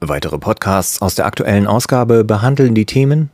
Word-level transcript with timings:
Weitere 0.00 0.38
Podcasts 0.38 1.02
aus 1.02 1.16
der 1.16 1.26
aktuellen 1.26 1.66
Ausgabe 1.66 2.22
behandeln 2.22 2.74
die 2.76 2.86
Themen 2.86 3.30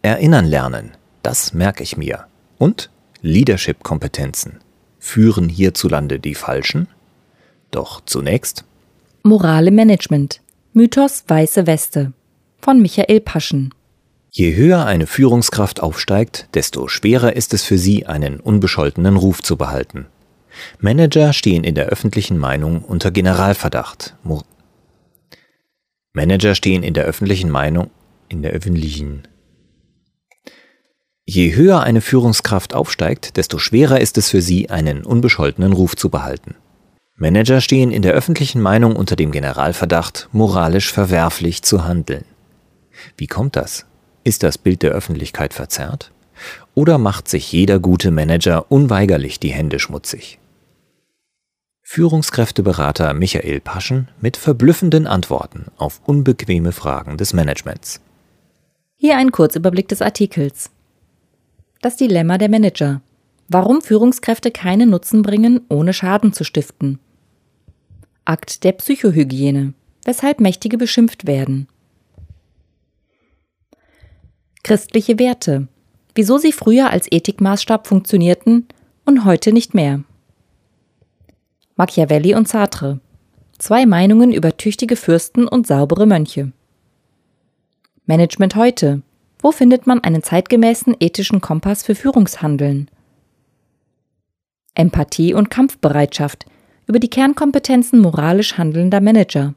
Erinnern 0.00 0.46
lernen, 0.46 0.92
das 1.22 1.52
merke 1.52 1.82
ich 1.82 1.98
mir, 1.98 2.24
und 2.56 2.88
Leadership-Kompetenzen. 3.20 4.60
Führen 4.98 5.50
hierzulande 5.50 6.18
die 6.18 6.34
Falschen? 6.34 6.88
Doch 7.70 8.00
zunächst 8.06 8.64
Morale 9.22 9.70
Management. 9.70 10.40
Mythos 10.72 11.24
Weiße 11.26 11.66
Weste 11.66 12.14
von 12.62 12.80
Michael 12.80 13.20
Paschen. 13.20 13.74
Je 14.30 14.54
höher 14.54 14.86
eine 14.86 15.06
Führungskraft 15.06 15.80
aufsteigt, 15.80 16.48
desto 16.54 16.88
schwerer 16.88 17.36
ist 17.36 17.52
es 17.52 17.64
für 17.64 17.76
sie, 17.76 18.06
einen 18.06 18.40
unbescholtenen 18.40 19.16
Ruf 19.16 19.42
zu 19.42 19.58
behalten. 19.58 20.06
Manager 20.80 21.34
stehen 21.34 21.64
in 21.64 21.74
der 21.74 21.86
öffentlichen 21.86 22.38
Meinung 22.38 22.82
unter 22.82 23.10
Generalverdacht. 23.10 24.14
Manager 26.18 26.56
stehen 26.56 26.82
in 26.82 26.94
der 26.94 27.04
öffentlichen 27.04 27.48
Meinung, 27.48 27.90
in 28.28 28.42
der 28.42 28.50
öffentlichen. 28.50 29.22
Je 31.24 31.54
höher 31.54 31.84
eine 31.84 32.00
Führungskraft 32.00 32.74
aufsteigt, 32.74 33.36
desto 33.36 33.58
schwerer 33.58 34.00
ist 34.00 34.18
es 34.18 34.28
für 34.28 34.42
sie, 34.42 34.68
einen 34.68 35.04
unbescholtenen 35.04 35.72
Ruf 35.72 35.94
zu 35.94 36.10
behalten. 36.10 36.56
Manager 37.14 37.60
stehen 37.60 37.92
in 37.92 38.02
der 38.02 38.14
öffentlichen 38.14 38.60
Meinung 38.60 38.96
unter 38.96 39.14
dem 39.14 39.30
Generalverdacht, 39.30 40.28
moralisch 40.32 40.92
verwerflich 40.92 41.62
zu 41.62 41.84
handeln. 41.84 42.24
Wie 43.16 43.28
kommt 43.28 43.54
das? 43.54 43.86
Ist 44.24 44.42
das 44.42 44.58
Bild 44.58 44.82
der 44.82 44.90
Öffentlichkeit 44.90 45.54
verzerrt? 45.54 46.10
Oder 46.74 46.98
macht 46.98 47.28
sich 47.28 47.52
jeder 47.52 47.78
gute 47.78 48.10
Manager 48.10 48.72
unweigerlich 48.72 49.38
die 49.38 49.52
Hände 49.52 49.78
schmutzig? 49.78 50.40
Führungskräfteberater 51.90 53.14
Michael 53.14 53.60
Paschen 53.60 54.08
mit 54.20 54.36
verblüffenden 54.36 55.06
Antworten 55.06 55.68
auf 55.78 56.02
unbequeme 56.04 56.72
Fragen 56.72 57.16
des 57.16 57.32
Managements. 57.32 58.02
Hier 58.96 59.16
ein 59.16 59.32
Kurzüberblick 59.32 59.88
des 59.88 60.02
Artikels. 60.02 60.70
Das 61.80 61.96
Dilemma 61.96 62.36
der 62.36 62.50
Manager. 62.50 63.00
Warum 63.48 63.80
Führungskräfte 63.80 64.50
keinen 64.50 64.90
Nutzen 64.90 65.22
bringen, 65.22 65.62
ohne 65.70 65.94
Schaden 65.94 66.34
zu 66.34 66.44
stiften. 66.44 66.98
Akt 68.26 68.64
der 68.64 68.72
Psychohygiene. 68.72 69.72
Weshalb 70.04 70.40
Mächtige 70.40 70.76
beschimpft 70.76 71.26
werden. 71.26 71.68
Christliche 74.62 75.18
Werte. 75.18 75.68
Wieso 76.14 76.36
sie 76.36 76.52
früher 76.52 76.90
als 76.90 77.10
Ethikmaßstab 77.10 77.86
funktionierten 77.86 78.68
und 79.06 79.24
heute 79.24 79.54
nicht 79.54 79.72
mehr. 79.72 80.04
Machiavelli 81.78 82.34
und 82.34 82.48
Sartre. 82.48 82.98
Zwei 83.56 83.86
Meinungen 83.86 84.32
über 84.32 84.56
tüchtige 84.56 84.96
Fürsten 84.96 85.46
und 85.46 85.68
saubere 85.68 86.06
Mönche. 86.06 86.50
Management 88.04 88.56
heute. 88.56 89.02
Wo 89.38 89.52
findet 89.52 89.86
man 89.86 90.02
einen 90.02 90.24
zeitgemäßen 90.24 90.96
ethischen 90.98 91.40
Kompass 91.40 91.84
für 91.84 91.94
Führungshandeln? 91.94 92.90
Empathie 94.74 95.34
und 95.34 95.50
Kampfbereitschaft 95.50 96.46
über 96.88 96.98
die 96.98 97.10
Kernkompetenzen 97.10 98.00
moralisch 98.00 98.58
handelnder 98.58 99.00
Manager. 99.00 99.54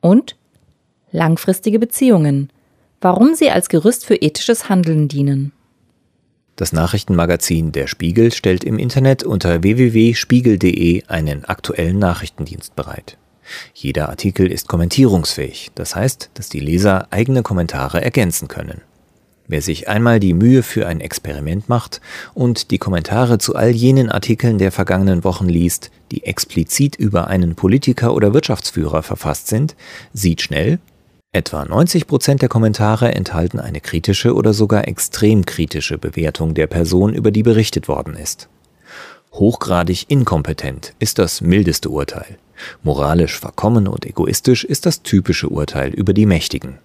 Und 0.00 0.36
langfristige 1.10 1.80
Beziehungen. 1.80 2.52
Warum 3.00 3.34
sie 3.34 3.50
als 3.50 3.68
Gerüst 3.68 4.06
für 4.06 4.14
ethisches 4.14 4.68
Handeln 4.68 5.08
dienen. 5.08 5.50
Das 6.58 6.72
Nachrichtenmagazin 6.72 7.70
Der 7.70 7.86
Spiegel 7.86 8.32
stellt 8.32 8.64
im 8.64 8.80
Internet 8.80 9.22
unter 9.22 9.62
www.spiegel.de 9.62 11.04
einen 11.06 11.44
aktuellen 11.44 12.00
Nachrichtendienst 12.00 12.74
bereit. 12.74 13.16
Jeder 13.74 14.08
Artikel 14.08 14.50
ist 14.50 14.66
kommentierungsfähig, 14.66 15.70
das 15.76 15.94
heißt, 15.94 16.30
dass 16.34 16.48
die 16.48 16.58
Leser 16.58 17.06
eigene 17.12 17.44
Kommentare 17.44 18.02
ergänzen 18.02 18.48
können. 18.48 18.80
Wer 19.46 19.62
sich 19.62 19.88
einmal 19.88 20.18
die 20.18 20.34
Mühe 20.34 20.64
für 20.64 20.88
ein 20.88 21.00
Experiment 21.00 21.68
macht 21.68 22.00
und 22.34 22.72
die 22.72 22.78
Kommentare 22.78 23.38
zu 23.38 23.54
all 23.54 23.70
jenen 23.70 24.10
Artikeln 24.10 24.58
der 24.58 24.72
vergangenen 24.72 25.22
Wochen 25.22 25.48
liest, 25.48 25.92
die 26.10 26.24
explizit 26.24 26.96
über 26.96 27.28
einen 27.28 27.54
Politiker 27.54 28.12
oder 28.12 28.34
Wirtschaftsführer 28.34 29.04
verfasst 29.04 29.46
sind, 29.46 29.76
sieht 30.12 30.42
schnell, 30.42 30.80
Etwa 31.32 31.62
90 31.62 32.06
Prozent 32.06 32.40
der 32.40 32.48
Kommentare 32.48 33.14
enthalten 33.14 33.60
eine 33.60 33.82
kritische 33.82 34.34
oder 34.34 34.54
sogar 34.54 34.88
extrem 34.88 35.44
kritische 35.44 35.98
Bewertung 35.98 36.54
der 36.54 36.66
Person, 36.66 37.12
über 37.12 37.30
die 37.30 37.42
berichtet 37.42 37.86
worden 37.86 38.14
ist. 38.16 38.48
Hochgradig 39.34 40.06
inkompetent 40.08 40.94
ist 40.98 41.18
das 41.18 41.42
mildeste 41.42 41.90
Urteil. 41.90 42.38
Moralisch 42.82 43.38
verkommen 43.38 43.88
und 43.88 44.06
egoistisch 44.06 44.64
ist 44.64 44.86
das 44.86 45.02
typische 45.02 45.50
Urteil 45.50 45.90
über 45.90 46.14
die 46.14 46.24
Mächtigen. 46.24 46.78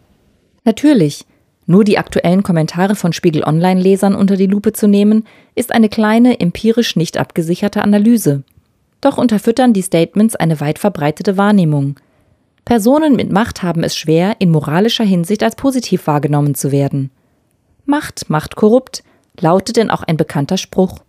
Natürlich. 0.66 1.26
Nur 1.66 1.86
die 1.86 1.98
aktuellen 1.98 2.44
Kommentare 2.44 2.96
von 2.96 3.14
Spiegel 3.14 3.46
Online-Lesern 3.46 4.14
unter 4.14 4.36
die 4.36 4.48
Lupe 4.48 4.74
zu 4.74 4.88
nehmen, 4.88 5.26
ist 5.56 5.72
eine 5.72 5.88
kleine, 5.88 6.42
empirisch 6.42 6.98
nicht 6.98 7.18
abgesicherte 7.18 7.82
Analyse. 7.82 8.44
Doch 9.00 9.18
unterfüttern 9.18 9.72
die 9.72 9.82
Statements 9.84 10.36
eine 10.36 10.60
weit 10.60 10.80
verbreitete 10.80 11.38
Wahrnehmung– 11.38 11.98
Personen 12.66 13.16
mit 13.16 13.32
Macht 13.32 13.62
haben 13.62 13.84
es 13.84 13.96
schwer, 13.96 14.38
in 14.40 14.50
moralischer 14.50 15.04
Hinsicht 15.04 15.44
als 15.44 15.56
positiv 15.56 16.08
wahrgenommen 16.08 16.56
zu 16.56 16.72
werden. 16.72 17.12
Macht 17.86 18.30
macht 18.30 18.56
korrupt, 18.56 19.04
lautet 19.40 19.76
denn 19.78 19.90
auch 19.90 20.04
ein 20.04 20.18
bekannter 20.18 20.58
Spruch. 20.58 21.00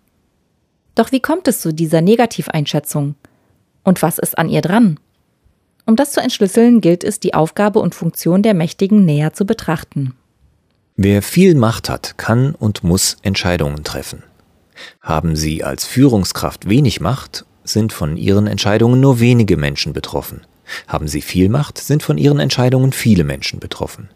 Doch 0.94 1.12
wie 1.12 1.20
kommt 1.20 1.46
es 1.48 1.60
zu 1.60 1.72
dieser 1.72 2.00
Negativeinschätzung? 2.00 3.14
Und 3.84 4.02
was 4.02 4.18
ist 4.18 4.38
an 4.38 4.48
ihr 4.48 4.62
dran? 4.62 4.98
Um 5.86 5.96
das 5.96 6.12
zu 6.12 6.20
entschlüsseln, 6.20 6.80
gilt 6.80 7.04
es, 7.04 7.20
die 7.20 7.34
Aufgabe 7.34 7.78
und 7.78 7.94
Funktion 7.94 8.42
der 8.42 8.54
Mächtigen 8.54 9.04
näher 9.04 9.32
zu 9.32 9.44
betrachten. 9.44 10.14
Wer 10.96 11.22
viel 11.22 11.54
Macht 11.54 11.88
hat, 11.88 12.16
kann 12.16 12.54
und 12.54 12.84
muss 12.84 13.16
Entscheidungen 13.22 13.84
treffen. 13.84 14.22
Haben 15.00 15.36
Sie 15.36 15.62
als 15.62 15.84
Führungskraft 15.84 16.68
wenig 16.68 17.00
Macht, 17.00 17.44
sind 17.64 17.92
von 17.92 18.16
Ihren 18.16 18.46
Entscheidungen 18.46 19.00
nur 19.00 19.20
wenige 19.20 19.56
Menschen 19.56 19.92
betroffen. 19.92 20.42
Haben 20.88 21.08
sie 21.08 21.22
viel 21.22 21.48
Macht, 21.48 21.78
sind 21.78 22.02
von 22.02 22.18
ihren 22.18 22.40
Entscheidungen 22.40 22.92
viele 22.92 23.24
Menschen 23.24 23.60
betroffen. 23.60 24.08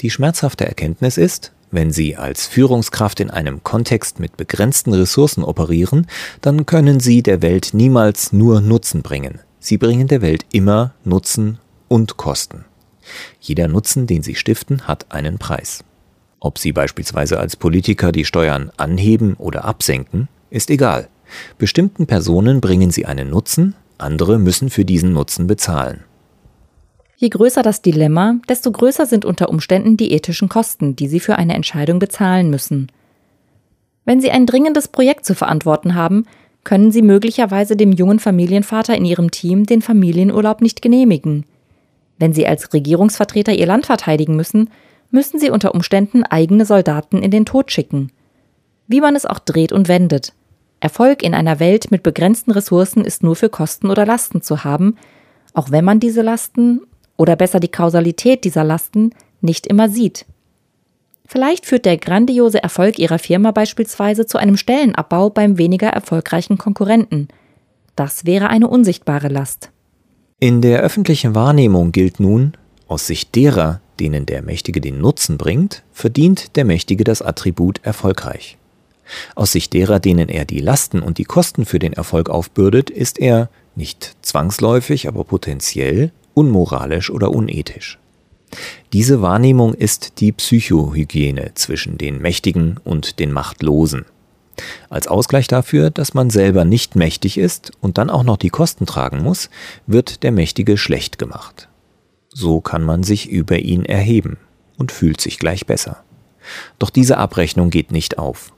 Die 0.00 0.10
schmerzhafte 0.10 0.66
Erkenntnis 0.66 1.16
ist, 1.16 1.52
wenn 1.74 1.90
Sie 1.90 2.16
als 2.16 2.46
Führungskraft 2.46 3.18
in 3.18 3.30
einem 3.30 3.64
Kontext 3.64 4.20
mit 4.20 4.36
begrenzten 4.36 4.92
Ressourcen 4.92 5.42
operieren, 5.42 6.06
dann 6.40 6.66
können 6.66 7.00
Sie 7.00 7.20
der 7.20 7.42
Welt 7.42 7.70
niemals 7.72 8.32
nur 8.32 8.60
Nutzen 8.60 9.02
bringen. 9.02 9.40
Sie 9.58 9.76
bringen 9.76 10.06
der 10.06 10.22
Welt 10.22 10.46
immer 10.52 10.94
Nutzen 11.02 11.58
und 11.88 12.16
Kosten. 12.16 12.64
Jeder 13.40 13.66
Nutzen, 13.66 14.06
den 14.06 14.22
Sie 14.22 14.36
stiften, 14.36 14.86
hat 14.86 15.10
einen 15.10 15.38
Preis. 15.38 15.82
Ob 16.38 16.58
Sie 16.58 16.70
beispielsweise 16.70 17.40
als 17.40 17.56
Politiker 17.56 18.12
die 18.12 18.24
Steuern 18.24 18.70
anheben 18.76 19.34
oder 19.34 19.64
absenken, 19.64 20.28
ist 20.50 20.70
egal. 20.70 21.08
Bestimmten 21.58 22.06
Personen 22.06 22.60
bringen 22.60 22.92
Sie 22.92 23.04
einen 23.04 23.30
Nutzen, 23.30 23.74
andere 24.04 24.38
müssen 24.38 24.70
für 24.70 24.84
diesen 24.84 25.12
Nutzen 25.12 25.46
bezahlen. 25.46 26.04
Je 27.16 27.28
größer 27.28 27.62
das 27.62 27.82
Dilemma, 27.82 28.36
desto 28.48 28.70
größer 28.70 29.06
sind 29.06 29.24
unter 29.24 29.48
Umständen 29.48 29.96
die 29.96 30.12
ethischen 30.12 30.48
Kosten, 30.48 30.94
die 30.94 31.08
Sie 31.08 31.20
für 31.20 31.36
eine 31.36 31.54
Entscheidung 31.54 31.98
bezahlen 31.98 32.50
müssen. 32.50 32.92
Wenn 34.04 34.20
Sie 34.20 34.30
ein 34.30 34.46
dringendes 34.46 34.88
Projekt 34.88 35.24
zu 35.24 35.34
verantworten 35.34 35.94
haben, 35.94 36.26
können 36.64 36.90
Sie 36.90 37.02
möglicherweise 37.02 37.76
dem 37.76 37.92
jungen 37.92 38.18
Familienvater 38.18 38.96
in 38.96 39.04
Ihrem 39.04 39.30
Team 39.30 39.64
den 39.64 39.82
Familienurlaub 39.82 40.60
nicht 40.60 40.82
genehmigen. 40.82 41.44
Wenn 42.18 42.32
Sie 42.32 42.46
als 42.46 42.72
Regierungsvertreter 42.72 43.52
Ihr 43.52 43.66
Land 43.66 43.86
verteidigen 43.86 44.36
müssen, 44.36 44.70
müssen 45.10 45.38
Sie 45.38 45.50
unter 45.50 45.74
Umständen 45.74 46.24
eigene 46.24 46.66
Soldaten 46.66 47.22
in 47.22 47.30
den 47.30 47.44
Tod 47.44 47.70
schicken. 47.70 48.10
Wie 48.86 49.00
man 49.00 49.16
es 49.16 49.26
auch 49.26 49.38
dreht 49.38 49.72
und 49.72 49.88
wendet. 49.88 50.32
Erfolg 50.84 51.22
in 51.22 51.32
einer 51.32 51.60
Welt 51.60 51.90
mit 51.90 52.02
begrenzten 52.02 52.50
Ressourcen 52.50 53.06
ist 53.06 53.22
nur 53.22 53.36
für 53.36 53.48
Kosten 53.48 53.88
oder 53.88 54.04
Lasten 54.04 54.42
zu 54.42 54.64
haben, 54.64 54.98
auch 55.54 55.70
wenn 55.70 55.84
man 55.84 55.98
diese 55.98 56.20
Lasten 56.20 56.82
oder 57.16 57.36
besser 57.36 57.58
die 57.58 57.70
Kausalität 57.70 58.44
dieser 58.44 58.64
Lasten 58.64 59.10
nicht 59.40 59.66
immer 59.66 59.88
sieht. 59.88 60.26
Vielleicht 61.26 61.64
führt 61.64 61.86
der 61.86 61.96
grandiose 61.96 62.62
Erfolg 62.62 62.98
Ihrer 62.98 63.18
Firma 63.18 63.50
beispielsweise 63.50 64.26
zu 64.26 64.36
einem 64.36 64.58
Stellenabbau 64.58 65.30
beim 65.30 65.56
weniger 65.56 65.88
erfolgreichen 65.88 66.58
Konkurrenten. 66.58 67.28
Das 67.96 68.26
wäre 68.26 68.48
eine 68.48 68.68
unsichtbare 68.68 69.28
Last. 69.28 69.70
In 70.38 70.60
der 70.60 70.80
öffentlichen 70.80 71.34
Wahrnehmung 71.34 71.92
gilt 71.92 72.20
nun, 72.20 72.52
aus 72.88 73.06
Sicht 73.06 73.34
derer, 73.34 73.80
denen 74.00 74.26
der 74.26 74.42
Mächtige 74.42 74.82
den 74.82 75.00
Nutzen 75.00 75.38
bringt, 75.38 75.82
verdient 75.92 76.56
der 76.56 76.66
Mächtige 76.66 77.04
das 77.04 77.22
Attribut 77.22 77.80
erfolgreich. 77.82 78.58
Aus 79.34 79.52
Sicht 79.52 79.72
derer, 79.72 80.00
denen 80.00 80.28
er 80.28 80.44
die 80.44 80.60
Lasten 80.60 81.00
und 81.00 81.18
die 81.18 81.24
Kosten 81.24 81.64
für 81.64 81.78
den 81.78 81.92
Erfolg 81.92 82.30
aufbürdet, 82.30 82.90
ist 82.90 83.18
er 83.18 83.48
nicht 83.76 84.16
zwangsläufig, 84.22 85.08
aber 85.08 85.24
potenziell 85.24 86.12
unmoralisch 86.34 87.10
oder 87.10 87.30
unethisch. 87.30 87.98
Diese 88.92 89.22
Wahrnehmung 89.22 89.74
ist 89.74 90.20
die 90.20 90.32
Psychohygiene 90.32 91.52
zwischen 91.54 91.98
den 91.98 92.20
Mächtigen 92.20 92.78
und 92.84 93.18
den 93.18 93.32
Machtlosen. 93.32 94.04
Als 94.88 95.08
Ausgleich 95.08 95.48
dafür, 95.48 95.90
dass 95.90 96.14
man 96.14 96.30
selber 96.30 96.64
nicht 96.64 96.94
mächtig 96.94 97.38
ist 97.38 97.72
und 97.80 97.98
dann 97.98 98.10
auch 98.10 98.22
noch 98.22 98.36
die 98.36 98.50
Kosten 98.50 98.86
tragen 98.86 99.22
muss, 99.22 99.50
wird 99.86 100.22
der 100.22 100.30
Mächtige 100.30 100.76
schlecht 100.76 101.18
gemacht. 101.18 101.68
So 102.28 102.60
kann 102.60 102.82
man 102.82 103.02
sich 103.02 103.28
über 103.28 103.58
ihn 103.58 103.84
erheben 103.84 104.38
und 104.76 104.92
fühlt 104.92 105.20
sich 105.20 105.38
gleich 105.38 105.66
besser. 105.66 106.04
Doch 106.78 106.90
diese 106.90 107.18
Abrechnung 107.18 107.70
geht 107.70 107.90
nicht 107.90 108.18
auf. 108.18 108.52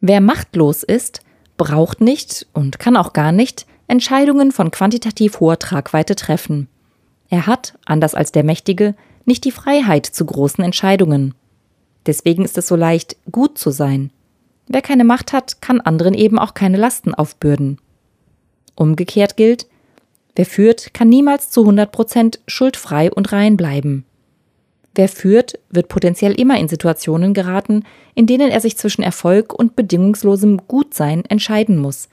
Wer 0.00 0.20
machtlos 0.20 0.82
ist, 0.82 1.22
braucht 1.56 2.00
nicht 2.00 2.46
und 2.52 2.78
kann 2.78 2.96
auch 2.96 3.12
gar 3.12 3.32
nicht 3.32 3.66
Entscheidungen 3.88 4.52
von 4.52 4.70
quantitativ 4.70 5.40
hoher 5.40 5.58
Tragweite 5.58 6.14
treffen. 6.14 6.68
Er 7.30 7.46
hat, 7.46 7.78
anders 7.84 8.14
als 8.14 8.32
der 8.32 8.44
Mächtige, 8.44 8.94
nicht 9.24 9.44
die 9.44 9.50
Freiheit 9.50 10.06
zu 10.06 10.24
großen 10.24 10.62
Entscheidungen. 10.62 11.34
Deswegen 12.06 12.44
ist 12.44 12.56
es 12.56 12.68
so 12.68 12.76
leicht, 12.76 13.16
gut 13.30 13.58
zu 13.58 13.70
sein. 13.70 14.10
Wer 14.68 14.82
keine 14.82 15.04
Macht 15.04 15.32
hat, 15.32 15.60
kann 15.60 15.80
anderen 15.80 16.14
eben 16.14 16.38
auch 16.38 16.54
keine 16.54 16.76
Lasten 16.76 17.12
aufbürden. 17.14 17.78
Umgekehrt 18.76 19.36
gilt, 19.36 19.66
wer 20.36 20.46
führt, 20.46 20.94
kann 20.94 21.08
niemals 21.08 21.50
zu 21.50 21.62
100 21.62 21.90
Prozent 21.90 22.40
schuldfrei 22.46 23.10
und 23.10 23.32
rein 23.32 23.56
bleiben. 23.56 24.04
Wer 24.98 25.08
führt, 25.08 25.60
wird 25.70 25.86
potenziell 25.86 26.32
immer 26.32 26.58
in 26.58 26.66
Situationen 26.66 27.32
geraten, 27.32 27.84
in 28.16 28.26
denen 28.26 28.50
er 28.50 28.60
sich 28.60 28.76
zwischen 28.76 29.04
Erfolg 29.04 29.54
und 29.54 29.76
bedingungslosem 29.76 30.62
Gutsein 30.66 31.24
entscheiden 31.24 31.78
muss. 31.78 32.08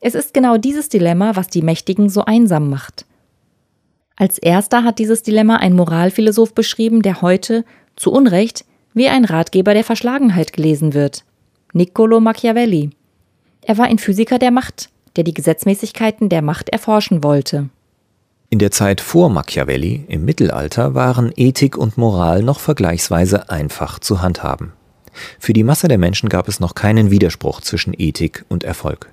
Es 0.00 0.16
ist 0.16 0.34
genau 0.34 0.56
dieses 0.56 0.88
Dilemma, 0.88 1.36
was 1.36 1.46
die 1.46 1.62
Mächtigen 1.62 2.08
so 2.08 2.24
einsam 2.24 2.68
macht. 2.68 3.06
Als 4.16 4.38
erster 4.38 4.82
hat 4.82 4.98
dieses 4.98 5.22
Dilemma 5.22 5.58
ein 5.58 5.72
Moralphilosoph 5.72 6.52
beschrieben, 6.52 7.02
der 7.02 7.22
heute, 7.22 7.64
zu 7.94 8.10
Unrecht, 8.10 8.64
wie 8.92 9.06
ein 9.06 9.24
Ratgeber 9.24 9.72
der 9.72 9.84
Verschlagenheit 9.84 10.52
gelesen 10.52 10.94
wird. 10.94 11.24
Niccolo 11.74 12.18
Machiavelli. 12.18 12.90
Er 13.62 13.78
war 13.78 13.86
ein 13.86 13.98
Physiker 13.98 14.40
der 14.40 14.50
Macht, 14.50 14.90
der 15.14 15.22
die 15.22 15.34
Gesetzmäßigkeiten 15.34 16.28
der 16.28 16.42
Macht 16.42 16.70
erforschen 16.70 17.22
wollte. 17.22 17.68
In 18.52 18.58
der 18.58 18.72
Zeit 18.72 19.00
vor 19.00 19.30
Machiavelli, 19.30 20.06
im 20.08 20.24
Mittelalter, 20.24 20.92
waren 20.92 21.32
Ethik 21.36 21.78
und 21.78 21.96
Moral 21.96 22.42
noch 22.42 22.58
vergleichsweise 22.58 23.48
einfach 23.48 24.00
zu 24.00 24.22
handhaben. 24.22 24.72
Für 25.38 25.52
die 25.52 25.62
Masse 25.62 25.86
der 25.86 25.98
Menschen 25.98 26.28
gab 26.28 26.48
es 26.48 26.58
noch 26.58 26.74
keinen 26.74 27.12
Widerspruch 27.12 27.60
zwischen 27.60 27.94
Ethik 27.96 28.44
und 28.48 28.64
Erfolg. 28.64 29.12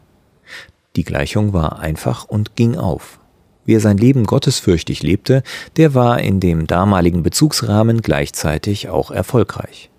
Die 0.95 1.03
Gleichung 1.03 1.53
war 1.53 1.77
einfach 1.77 2.25
und 2.25 2.55
ging 2.55 2.77
auf. 2.77 3.19
Wer 3.63 3.79
sein 3.79 3.97
Leben 3.97 4.25
gottesfürchtig 4.25 5.03
lebte, 5.03 5.43
der 5.75 5.93
war 5.93 6.19
in 6.19 6.39
dem 6.39 6.65
damaligen 6.65 7.21
Bezugsrahmen 7.21 8.01
gleichzeitig 8.01 8.89
auch 8.89 9.11
erfolgreich. 9.11 9.91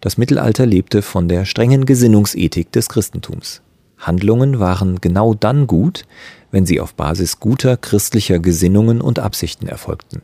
Das 0.00 0.16
Mittelalter 0.16 0.64
lebte 0.64 1.02
von 1.02 1.28
der 1.28 1.44
strengen 1.44 1.84
Gesinnungsethik 1.84 2.72
des 2.72 2.88
Christentums. 2.88 3.60
Handlungen 4.00 4.58
waren 4.58 5.00
genau 5.00 5.34
dann 5.34 5.66
gut, 5.66 6.04
wenn 6.50 6.66
sie 6.66 6.80
auf 6.80 6.94
Basis 6.94 7.38
guter 7.38 7.76
christlicher 7.76 8.38
Gesinnungen 8.38 9.00
und 9.00 9.18
Absichten 9.18 9.68
erfolgten. 9.68 10.22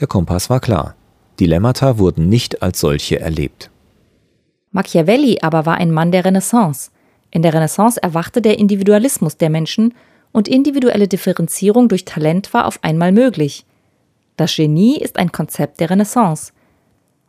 Der 0.00 0.08
Kompass 0.08 0.50
war 0.50 0.60
klar. 0.60 0.94
Dilemmata 1.38 1.98
wurden 1.98 2.28
nicht 2.28 2.62
als 2.62 2.80
solche 2.80 3.20
erlebt. 3.20 3.70
Machiavelli 4.72 5.38
aber 5.42 5.66
war 5.66 5.76
ein 5.76 5.90
Mann 5.90 6.12
der 6.12 6.24
Renaissance. 6.24 6.90
In 7.30 7.42
der 7.42 7.52
Renaissance 7.52 8.02
erwachte 8.02 8.40
der 8.40 8.58
Individualismus 8.58 9.36
der 9.36 9.50
Menschen 9.50 9.94
und 10.32 10.48
individuelle 10.48 11.08
Differenzierung 11.08 11.88
durch 11.88 12.04
Talent 12.04 12.52
war 12.54 12.66
auf 12.66 12.78
einmal 12.82 13.12
möglich. 13.12 13.64
Das 14.36 14.54
Genie 14.54 14.98
ist 14.98 15.18
ein 15.18 15.32
Konzept 15.32 15.80
der 15.80 15.90
Renaissance. 15.90 16.52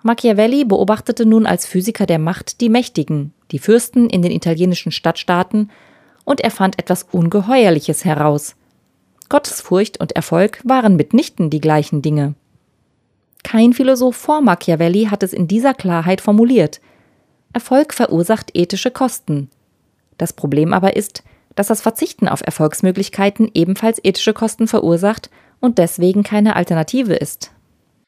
Machiavelli 0.07 0.63
beobachtete 0.63 1.25
nun 1.25 1.45
als 1.45 1.65
Physiker 1.65 2.05
der 2.05 2.17
Macht 2.17 2.61
die 2.61 2.69
Mächtigen, 2.69 3.33
die 3.51 3.59
Fürsten 3.59 4.09
in 4.09 4.21
den 4.21 4.31
italienischen 4.31 4.91
Stadtstaaten, 4.91 5.69
und 6.23 6.41
er 6.41 6.49
fand 6.49 6.79
etwas 6.79 7.03
Ungeheuerliches 7.11 8.05
heraus. 8.05 8.55
Gottesfurcht 9.29 9.99
und 9.99 10.13
Erfolg 10.13 10.61
waren 10.63 10.95
mitnichten 10.95 11.49
die 11.49 11.59
gleichen 11.59 12.01
Dinge. 12.01 12.35
Kein 13.43 13.73
Philosoph 13.73 14.15
vor 14.15 14.41
Machiavelli 14.41 15.05
hat 15.05 15.23
es 15.23 15.33
in 15.33 15.47
dieser 15.47 15.73
Klarheit 15.73 16.21
formuliert. 16.21 16.79
Erfolg 17.53 17.93
verursacht 17.93 18.51
ethische 18.53 18.91
Kosten. 18.91 19.49
Das 20.17 20.31
Problem 20.33 20.73
aber 20.73 20.95
ist, 20.95 21.23
dass 21.55 21.67
das 21.67 21.81
Verzichten 21.81 22.29
auf 22.29 22.41
Erfolgsmöglichkeiten 22.41 23.51
ebenfalls 23.53 23.99
ethische 24.03 24.33
Kosten 24.33 24.67
verursacht 24.67 25.29
und 25.59 25.77
deswegen 25.77 26.23
keine 26.23 26.55
Alternative 26.55 27.13
ist. 27.13 27.51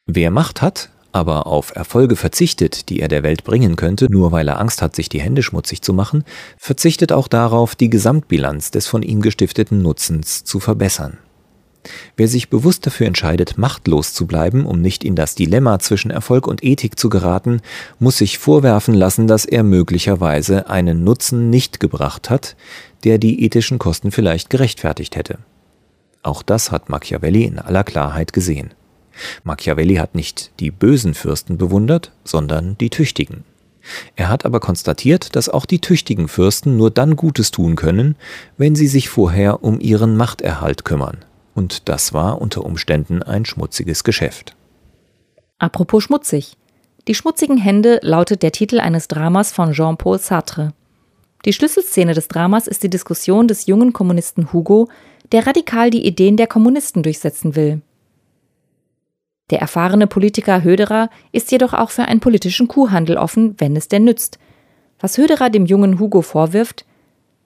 Wer 0.06 0.32
Macht 0.32 0.62
hat, 0.62 0.92
aber 1.12 1.48
auf 1.48 1.76
Erfolge 1.76 2.16
verzichtet, 2.16 2.90
die 2.90 3.00
er 3.00 3.08
der 3.08 3.24
Welt 3.24 3.44
bringen 3.44 3.76
könnte, 3.76 4.08
nur 4.10 4.32
weil 4.32 4.48
er 4.48 4.60
Angst 4.60 4.82
hat, 4.82 4.96
sich 4.96 5.10
die 5.10 5.22
Hände 5.22 5.44
schmutzig 5.44 5.82
zu 5.82 5.94
machen, 5.94 6.24
verzichtet 6.58 7.12
auch 7.12 7.28
darauf, 7.28 7.76
die 7.76 7.90
Gesamtbilanz 7.90 8.72
des 8.72 8.88
von 8.88 9.04
ihm 9.04 9.22
gestifteten 9.22 9.82
Nutzens 9.82 10.44
zu 10.44 10.60
verbessern. 10.60 11.18
Wer 12.18 12.28
sich 12.28 12.50
bewusst 12.50 12.86
dafür 12.86 13.08
entscheidet, 13.08 13.58
machtlos 13.58 14.14
zu 14.14 14.28
bleiben, 14.28 14.66
um 14.66 14.82
nicht 14.82 15.04
in 15.04 15.16
das 15.16 15.36
Dilemma 15.36 15.80
zwischen 15.80 16.12
Erfolg 16.12 16.46
und 16.46 16.64
Ethik 16.64 17.00
zu 17.00 17.10
geraten, 17.10 17.62
muss 18.00 18.18
sich 18.18 18.38
vorwerfen 18.38 18.94
lassen, 18.94 19.28
dass 19.28 19.46
er 19.46 19.64
möglicherweise 19.64 20.70
einen 20.70 21.04
Nutzen 21.04 21.50
nicht 21.50 21.80
gebracht 21.80 22.30
hat, 22.30 22.56
der 23.04 23.18
die 23.18 23.44
ethischen 23.44 23.80
Kosten 23.80 24.12
vielleicht 24.12 24.50
gerechtfertigt 24.50 25.16
hätte. 25.16 25.40
Auch 26.22 26.44
das 26.44 26.72
hat 26.72 26.90
Machiavelli 26.90 27.46
in 27.46 27.60
aller 27.60 27.86
Klarheit 27.86 28.34
gesehen. 28.34 28.74
Machiavelli 29.44 29.96
hat 29.96 30.16
nicht 30.16 30.52
die 30.60 30.72
bösen 30.72 31.14
Fürsten 31.14 31.58
bewundert, 31.58 32.12
sondern 32.24 32.78
die 32.78 32.90
tüchtigen. 32.90 33.44
Er 34.16 34.30
hat 34.30 34.46
aber 34.46 34.60
konstatiert, 34.60 35.36
dass 35.36 35.50
auch 35.50 35.66
die 35.66 35.80
tüchtigen 35.80 36.28
Fürsten 36.28 36.78
nur 36.78 36.92
dann 36.92 37.16
Gutes 37.16 37.52
tun 37.52 37.76
können, 37.76 38.16
wenn 38.58 38.76
sie 38.76 38.88
sich 38.88 39.10
vorher 39.10 39.64
um 39.64 39.80
ihren 39.80 40.18
Machterhalt 40.18 40.86
kümmern. 40.86 41.18
Und 41.56 41.90
das 41.90 42.14
war 42.14 42.42
unter 42.42 42.66
Umständen 42.66 43.24
ein 43.24 43.46
schmutziges 43.46 44.04
Geschäft. 44.04 44.56
Apropos 45.58 46.04
schmutzig. 46.04 46.56
Die 47.08 47.16
schmutzigen 47.16 47.58
Hände 47.58 48.00
lautet 48.02 48.44
der 48.44 48.52
Titel 48.52 48.80
eines 48.80 49.08
Dramas 49.08 49.52
von 49.52 49.74
Jean-Paul 49.74 50.20
Sartre. 50.20 50.74
Die 51.46 51.54
Schlüsselszene 51.54 52.14
des 52.14 52.28
Dramas 52.28 52.68
ist 52.68 52.84
die 52.84 52.90
Diskussion 52.90 53.48
des 53.48 53.66
jungen 53.66 53.94
Kommunisten 53.94 54.52
Hugo, 54.54 54.90
der 55.32 55.48
radikal 55.48 55.90
die 55.90 56.06
Ideen 56.06 56.38
der 56.38 56.48
Kommunisten 56.48 57.04
durchsetzen 57.04 57.56
will. 57.56 57.82
Der 59.50 59.60
erfahrene 59.60 60.08
Politiker 60.08 60.64
Höderer 60.64 61.10
ist 61.32 61.52
jedoch 61.52 61.74
auch 61.74 61.90
für 61.90 62.04
einen 62.04 62.20
politischen 62.20 62.68
Kuhhandel 62.68 63.18
offen, 63.18 63.56
wenn 63.58 63.76
es 63.76 63.88
denn 63.88 64.04
nützt. 64.04 64.40
Was 65.00 65.18
Höderer 65.18 65.50
dem 65.50 65.66
jungen 65.66 66.00
Hugo 66.00 66.22
vorwirft, 66.22 66.86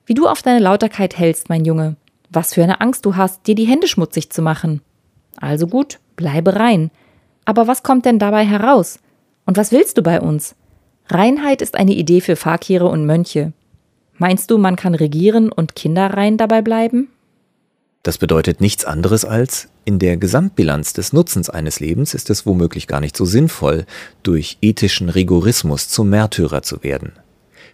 wie 0.06 0.14
du 0.14 0.28
auf 0.28 0.42
deine 0.42 0.60
Lauterkeit 0.60 1.18
hältst, 1.18 1.50
mein 1.50 1.66
Junge, 1.66 1.96
was 2.30 2.54
für 2.54 2.64
eine 2.64 2.82
Angst 2.82 3.06
du 3.06 3.16
hast, 3.16 3.48
dir 3.48 3.56
die 3.56 3.66
Hände 3.66 3.88
schmutzig 3.88 4.32
zu 4.32 4.42
machen. 4.42 4.82
Also 5.38 5.68
gut, 5.68 6.00
bleibe 6.16 6.56
rein. 6.56 6.92
Aber 7.46 7.68
was 7.68 7.84
kommt 7.84 8.06
denn 8.06 8.20
dabei 8.20 8.46
heraus? 8.46 9.00
Und 9.46 9.58
was 9.58 9.72
willst 9.72 9.98
du 9.98 10.04
bei 10.04 10.20
uns? 10.20 10.56
Reinheit 11.08 11.62
ist 11.62 11.76
eine 11.76 11.94
Idee 11.94 12.22
für 12.22 12.36
Fakire 12.36 12.88
und 12.88 13.06
Mönche. 13.06 13.54
Meinst 14.18 14.52
du, 14.52 14.58
man 14.58 14.76
kann 14.76 14.96
regieren 14.96 15.52
und 15.52 15.76
Kinder 15.76 16.14
rein 16.14 16.38
dabei 16.38 16.62
bleiben? 16.62 17.10
Das 18.04 18.18
bedeutet 18.18 18.60
nichts 18.60 18.84
anderes 18.84 19.24
als, 19.24 19.70
in 19.86 19.98
der 19.98 20.18
Gesamtbilanz 20.18 20.92
des 20.92 21.14
Nutzens 21.14 21.50
eines 21.50 21.80
Lebens 21.80 22.14
ist 22.14 22.30
es 22.30 22.46
womöglich 22.46 22.88
gar 22.88 23.00
nicht 23.00 23.16
so 23.16 23.24
sinnvoll, 23.24 23.86
durch 24.24 24.58
ethischen 24.62 25.08
Rigorismus 25.08 25.88
zum 25.88 26.10
Märtyrer 26.10 26.62
zu 26.64 26.84
werden. 26.84 27.14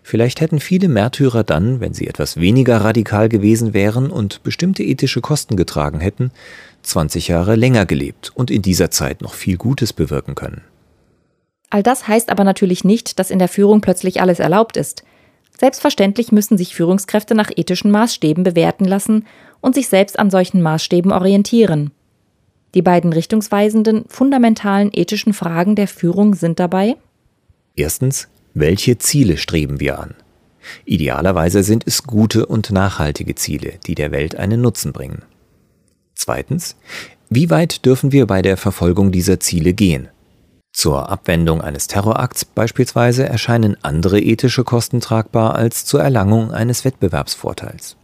Vielleicht 0.04 0.40
hätten 0.40 0.60
viele 0.60 0.88
Märtyrer 0.88 1.44
dann, 1.44 1.80
wenn 1.80 1.94
sie 1.94 2.08
etwas 2.08 2.38
weniger 2.38 2.78
radikal 2.78 3.28
gewesen 3.28 3.74
wären 3.74 4.12
und 4.12 4.44
bestimmte 4.44 4.84
ethische 4.84 5.20
Kosten 5.20 5.56
getragen 5.56 6.00
hätten, 6.00 6.32
20 6.84 7.28
Jahre 7.28 7.56
länger 7.56 7.88
gelebt 7.88 8.32
und 8.34 8.52
in 8.52 8.62
dieser 8.62 8.92
Zeit 8.92 9.22
noch 9.22 9.34
viel 9.34 9.58
Gutes 9.58 9.94
bewirken 9.94 10.36
können. 10.36 10.62
All 11.72 11.84
das 11.84 12.08
heißt 12.08 12.30
aber 12.30 12.44
natürlich 12.44 12.84
nicht, 12.84 13.20
dass 13.20 13.32
in 13.32 13.40
der 13.40 13.50
Führung 13.50 13.82
plötzlich 13.82 14.22
alles 14.22 14.40
erlaubt 14.40 14.78
ist. 14.78 15.04
Selbstverständlich 15.60 16.32
müssen 16.32 16.58
sich 16.58 16.76
Führungskräfte 16.76 17.36
nach 17.36 17.52
ethischen 17.56 17.92
Maßstäben 17.92 18.44
bewerten 18.44 18.86
lassen 18.86 19.26
und 19.62 19.76
sich 19.76 19.90
selbst 19.90 20.18
an 20.18 20.30
solchen 20.30 20.62
Maßstäben 20.62 21.12
orientieren. 21.12 21.92
Die 22.76 22.82
beiden 22.82 23.12
richtungsweisenden, 23.12 24.06
fundamentalen 24.08 24.90
ethischen 24.94 25.34
Fragen 25.34 25.76
der 25.76 25.88
Führung 25.88 26.36
sind 26.36 26.60
dabei 26.60 26.96
Erstens, 27.80 28.28
welche 28.54 28.98
Ziele 28.98 29.38
streben 29.38 29.80
wir 29.80 30.00
an? 30.00 30.14
Idealerweise 30.84 31.64
sind 31.64 31.88
es 31.88 32.04
gute 32.04 32.46
und 32.46 32.72
nachhaltige 32.72 33.36
Ziele, 33.36 33.80
die 33.88 33.96
der 33.96 34.12
Welt 34.12 34.36
einen 34.36 34.62
Nutzen 34.62 34.92
bringen. 34.92 35.24
Zweitens, 36.14 36.76
wie 37.30 37.50
weit 37.50 37.86
dürfen 37.86 38.12
wir 38.12 38.28
bei 38.28 38.42
der 38.42 38.58
Verfolgung 38.58 39.14
dieser 39.14 39.40
Ziele 39.40 39.74
gehen? 39.74 40.10
Zur 40.80 41.10
Abwendung 41.10 41.60
eines 41.60 41.88
Terrorakts 41.88 42.46
beispielsweise 42.46 43.28
erscheinen 43.28 43.76
andere 43.82 44.22
ethische 44.22 44.64
Kosten 44.64 45.02
tragbar 45.02 45.56
als 45.56 45.84
zur 45.84 46.02
Erlangung 46.02 46.54
eines 46.54 46.86
Wettbewerbsvorteils. 46.86 47.98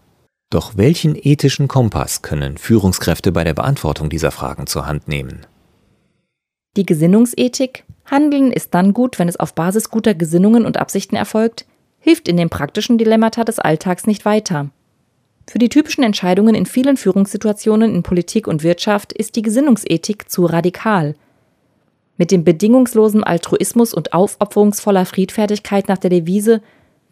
Doch 0.49 0.73
welchen 0.75 1.15
ethischen 1.15 1.69
Kompass 1.69 2.21
können 2.21 2.57
Führungskräfte 2.57 3.31
bei 3.31 3.45
der 3.45 3.53
Beantwortung 3.53 4.09
dieser 4.09 4.31
Fragen 4.31 4.67
zur 4.67 4.87
Hand 4.87 5.07
nehmen? 5.07 5.47
Die 6.75 6.85
Gesinnungsethik, 6.85 7.85
Handeln 8.03 8.51
ist 8.51 8.73
dann 8.73 8.91
gut, 8.91 9.19
wenn 9.19 9.29
es 9.29 9.39
auf 9.39 9.55
Basis 9.55 9.89
guter 9.89 10.13
Gesinnungen 10.13 10.65
und 10.65 10.75
Absichten 10.75 11.15
erfolgt, 11.15 11.65
hilft 11.99 12.27
in 12.27 12.35
den 12.35 12.49
praktischen 12.49 12.97
Dilemmata 12.97 13.45
des 13.45 13.57
Alltags 13.57 14.05
nicht 14.05 14.25
weiter. 14.25 14.69
Für 15.49 15.59
die 15.59 15.69
typischen 15.69 16.03
Entscheidungen 16.03 16.55
in 16.55 16.65
vielen 16.65 16.97
Führungssituationen 16.97 17.95
in 17.95 18.03
Politik 18.03 18.47
und 18.47 18.63
Wirtschaft 18.63 19.13
ist 19.13 19.37
die 19.37 19.43
Gesinnungsethik 19.43 20.29
zu 20.29 20.45
radikal. 20.45 21.15
Mit 22.17 22.31
dem 22.31 22.43
bedingungslosen 22.43 23.23
Altruismus 23.23 23.93
und 23.93 24.13
aufopferungsvoller 24.13 25.05
Friedfertigkeit 25.05 25.87
nach 25.87 25.97
der 25.97 26.09
Devise, 26.09 26.61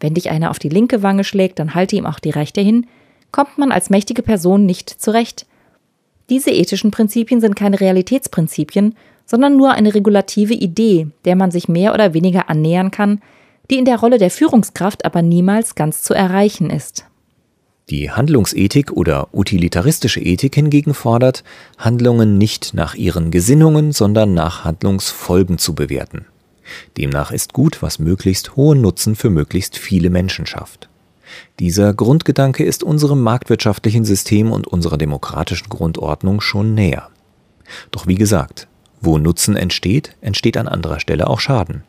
wenn 0.00 0.14
dich 0.14 0.30
einer 0.30 0.50
auf 0.50 0.58
die 0.58 0.68
linke 0.68 1.02
Wange 1.02 1.24
schlägt, 1.24 1.58
dann 1.58 1.74
halte 1.74 1.96
ihm 1.96 2.06
auch 2.06 2.18
die 2.18 2.30
rechte 2.30 2.60
hin, 2.60 2.86
kommt 3.32 3.58
man 3.58 3.72
als 3.72 3.90
mächtige 3.90 4.22
Person 4.22 4.64
nicht 4.66 4.88
zurecht. 4.88 5.46
Diese 6.30 6.50
ethischen 6.50 6.90
Prinzipien 6.90 7.40
sind 7.40 7.56
keine 7.56 7.80
Realitätsprinzipien, 7.80 8.94
sondern 9.26 9.56
nur 9.56 9.72
eine 9.72 9.94
regulative 9.94 10.54
Idee, 10.54 11.08
der 11.24 11.36
man 11.36 11.50
sich 11.50 11.68
mehr 11.68 11.94
oder 11.94 12.14
weniger 12.14 12.48
annähern 12.48 12.90
kann, 12.90 13.20
die 13.70 13.78
in 13.78 13.84
der 13.84 13.98
Rolle 13.98 14.18
der 14.18 14.30
Führungskraft 14.30 15.04
aber 15.04 15.22
niemals 15.22 15.74
ganz 15.74 16.02
zu 16.02 16.14
erreichen 16.14 16.70
ist. 16.70 17.06
Die 17.90 18.10
Handlungsethik 18.10 18.92
oder 18.92 19.28
utilitaristische 19.34 20.20
Ethik 20.20 20.54
hingegen 20.54 20.94
fordert, 20.94 21.44
Handlungen 21.76 22.38
nicht 22.38 22.72
nach 22.72 22.94
ihren 22.94 23.30
Gesinnungen, 23.30 23.92
sondern 23.92 24.32
nach 24.32 24.64
Handlungsfolgen 24.64 25.58
zu 25.58 25.74
bewerten. 25.74 26.24
Demnach 26.96 27.30
ist 27.30 27.52
gut, 27.52 27.82
was 27.82 27.98
möglichst 27.98 28.56
hohen 28.56 28.80
Nutzen 28.80 29.16
für 29.16 29.28
möglichst 29.28 29.76
viele 29.76 30.08
Menschen 30.08 30.46
schafft. 30.46 30.88
Dieser 31.60 31.92
Grundgedanke 31.92 32.64
ist 32.64 32.82
unserem 32.82 33.20
marktwirtschaftlichen 33.20 34.04
System 34.04 34.50
und 34.50 34.66
unserer 34.66 34.96
demokratischen 34.96 35.68
Grundordnung 35.68 36.40
schon 36.40 36.74
näher. 36.74 37.08
Doch 37.90 38.06
wie 38.06 38.14
gesagt, 38.14 38.66
wo 39.02 39.18
Nutzen 39.18 39.56
entsteht, 39.56 40.16
entsteht 40.22 40.56
an 40.56 40.68
anderer 40.68 41.00
Stelle 41.00 41.26
auch 41.28 41.40
Schaden. 41.40 41.82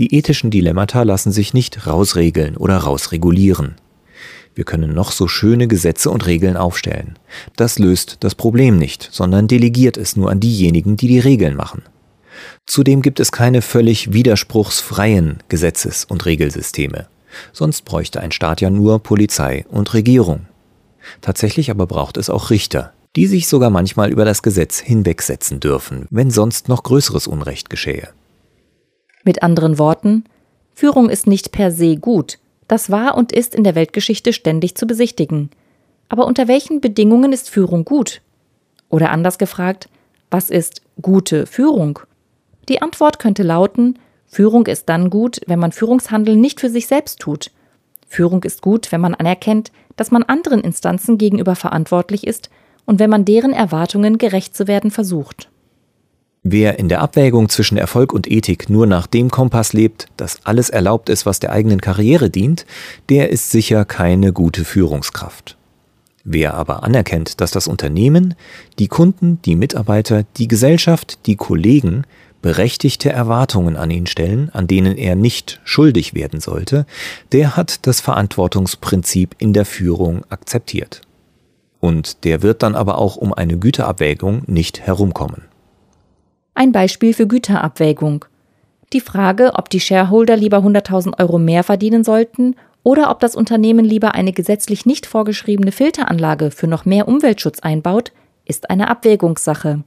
Die 0.00 0.16
ethischen 0.16 0.50
Dilemmata 0.50 1.02
lassen 1.02 1.30
sich 1.30 1.54
nicht 1.54 1.86
rausregeln 1.86 2.56
oder 2.56 2.78
rausregulieren. 2.78 3.76
Wir 4.54 4.64
können 4.64 4.94
noch 4.94 5.12
so 5.12 5.28
schöne 5.28 5.66
Gesetze 5.66 6.10
und 6.10 6.26
Regeln 6.26 6.56
aufstellen. 6.56 7.18
Das 7.56 7.78
löst 7.78 8.18
das 8.20 8.34
Problem 8.34 8.76
nicht, 8.76 9.08
sondern 9.10 9.48
delegiert 9.48 9.96
es 9.96 10.16
nur 10.16 10.30
an 10.30 10.40
diejenigen, 10.40 10.96
die 10.96 11.08
die 11.08 11.20
Regeln 11.20 11.56
machen. 11.56 11.82
Zudem 12.66 13.02
gibt 13.02 13.20
es 13.20 13.32
keine 13.32 13.62
völlig 13.62 14.12
widerspruchsfreien 14.12 15.38
Gesetzes- 15.48 16.04
und 16.04 16.26
Regelsysteme. 16.26 17.06
Sonst 17.52 17.84
bräuchte 17.84 18.20
ein 18.20 18.32
Staat 18.32 18.60
ja 18.60 18.70
nur 18.70 18.98
Polizei 19.02 19.64
und 19.70 19.94
Regierung. 19.94 20.46
Tatsächlich 21.20 21.70
aber 21.70 21.86
braucht 21.86 22.16
es 22.16 22.30
auch 22.30 22.50
Richter, 22.50 22.92
die 23.16 23.26
sich 23.26 23.48
sogar 23.48 23.70
manchmal 23.70 24.10
über 24.10 24.24
das 24.24 24.42
Gesetz 24.42 24.78
hinwegsetzen 24.78 25.60
dürfen, 25.60 26.06
wenn 26.10 26.30
sonst 26.30 26.68
noch 26.68 26.82
größeres 26.82 27.26
Unrecht 27.26 27.70
geschehe. 27.70 28.08
Mit 29.24 29.42
anderen 29.42 29.78
Worten, 29.78 30.24
Führung 30.74 31.10
ist 31.10 31.26
nicht 31.26 31.52
per 31.52 31.70
se 31.70 31.96
gut, 31.96 32.38
das 32.68 32.90
war 32.90 33.16
und 33.16 33.32
ist 33.32 33.54
in 33.54 33.64
der 33.64 33.74
Weltgeschichte 33.74 34.32
ständig 34.32 34.74
zu 34.76 34.86
besichtigen. 34.86 35.50
Aber 36.08 36.26
unter 36.26 36.48
welchen 36.48 36.80
Bedingungen 36.80 37.32
ist 37.32 37.50
Führung 37.50 37.84
gut? 37.84 38.20
Oder 38.88 39.10
anders 39.10 39.38
gefragt, 39.38 39.88
was 40.30 40.50
ist 40.50 40.82
gute 41.00 41.46
Führung? 41.46 41.98
Die 42.68 42.82
Antwort 42.82 43.18
könnte 43.18 43.42
lauten, 43.42 43.98
Führung 44.26 44.66
ist 44.66 44.88
dann 44.88 45.10
gut, 45.10 45.40
wenn 45.46 45.58
man 45.58 45.72
Führungshandeln 45.72 46.40
nicht 46.40 46.60
für 46.60 46.70
sich 46.70 46.86
selbst 46.86 47.20
tut. 47.20 47.50
Führung 48.08 48.42
ist 48.44 48.62
gut, 48.62 48.92
wenn 48.92 49.00
man 49.00 49.14
anerkennt, 49.14 49.72
dass 49.96 50.10
man 50.10 50.22
anderen 50.22 50.62
Instanzen 50.62 51.18
gegenüber 51.18 51.54
verantwortlich 51.54 52.26
ist 52.26 52.48
und 52.86 52.98
wenn 52.98 53.10
man 53.10 53.24
deren 53.24 53.52
Erwartungen 53.52 54.18
gerecht 54.18 54.56
zu 54.56 54.66
werden 54.66 54.90
versucht. 54.90 55.50
Wer 56.44 56.80
in 56.80 56.88
der 56.88 57.00
Abwägung 57.00 57.48
zwischen 57.48 57.78
Erfolg 57.78 58.12
und 58.12 58.28
Ethik 58.28 58.68
nur 58.68 58.88
nach 58.88 59.06
dem 59.06 59.30
Kompass 59.30 59.72
lebt, 59.72 60.08
dass 60.16 60.44
alles 60.44 60.70
erlaubt 60.70 61.08
ist, 61.08 61.24
was 61.24 61.38
der 61.38 61.52
eigenen 61.52 61.80
Karriere 61.80 62.30
dient, 62.30 62.66
der 63.08 63.30
ist 63.30 63.50
sicher 63.50 63.84
keine 63.84 64.32
gute 64.32 64.64
Führungskraft. 64.64 65.56
Wer 66.24 66.54
aber 66.54 66.82
anerkennt, 66.82 67.40
dass 67.40 67.52
das 67.52 67.68
Unternehmen, 67.68 68.34
die 68.80 68.88
Kunden, 68.88 69.40
die 69.42 69.54
Mitarbeiter, 69.54 70.24
die 70.36 70.48
Gesellschaft, 70.48 71.26
die 71.26 71.36
Kollegen 71.36 72.04
berechtigte 72.42 73.10
Erwartungen 73.10 73.76
an 73.76 73.90
ihn 73.90 74.06
stellen, 74.06 74.50
an 74.52 74.66
denen 74.66 74.96
er 74.96 75.14
nicht 75.14 75.60
schuldig 75.62 76.12
werden 76.12 76.40
sollte, 76.40 76.86
der 77.30 77.56
hat 77.56 77.86
das 77.86 78.00
Verantwortungsprinzip 78.00 79.36
in 79.38 79.52
der 79.52 79.64
Führung 79.64 80.24
akzeptiert. 80.28 81.02
Und 81.78 82.24
der 82.24 82.42
wird 82.42 82.64
dann 82.64 82.74
aber 82.74 82.98
auch 82.98 83.14
um 83.14 83.32
eine 83.32 83.58
Güterabwägung 83.58 84.42
nicht 84.46 84.80
herumkommen. 84.80 85.51
Ein 86.54 86.72
Beispiel 86.72 87.14
für 87.14 87.26
Güterabwägung. 87.26 88.26
Die 88.92 89.00
Frage, 89.00 89.52
ob 89.54 89.70
die 89.70 89.80
Shareholder 89.80 90.36
lieber 90.36 90.58
100.000 90.58 91.18
Euro 91.18 91.38
mehr 91.38 91.64
verdienen 91.64 92.04
sollten 92.04 92.56
oder 92.82 93.10
ob 93.10 93.20
das 93.20 93.34
Unternehmen 93.34 93.86
lieber 93.86 94.14
eine 94.14 94.32
gesetzlich 94.32 94.84
nicht 94.84 95.06
vorgeschriebene 95.06 95.72
Filteranlage 95.72 96.50
für 96.50 96.66
noch 96.66 96.84
mehr 96.84 97.08
Umweltschutz 97.08 97.60
einbaut, 97.60 98.12
ist 98.44 98.68
eine 98.68 98.88
Abwägungssache. 98.88 99.82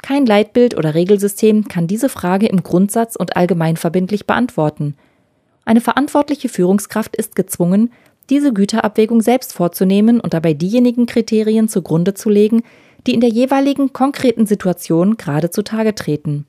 Kein 0.00 0.26
Leitbild 0.26 0.76
oder 0.76 0.94
Regelsystem 0.94 1.66
kann 1.66 1.88
diese 1.88 2.08
Frage 2.08 2.46
im 2.46 2.62
Grundsatz 2.62 3.16
und 3.16 3.36
allgemeinverbindlich 3.36 4.26
beantworten. 4.26 4.94
Eine 5.64 5.80
verantwortliche 5.80 6.48
Führungskraft 6.48 7.16
ist 7.16 7.34
gezwungen, 7.34 7.92
diese 8.30 8.52
Güterabwägung 8.52 9.22
selbst 9.22 9.52
vorzunehmen 9.52 10.20
und 10.20 10.34
dabei 10.34 10.54
diejenigen 10.54 11.06
Kriterien 11.06 11.68
zugrunde 11.68 12.14
zu 12.14 12.30
legen, 12.30 12.62
die 13.06 13.14
in 13.14 13.20
der 13.20 13.30
jeweiligen 13.30 13.92
konkreten 13.92 14.46
Situation 14.46 15.16
gerade 15.16 15.50
zutage 15.50 15.94
treten. 15.94 16.46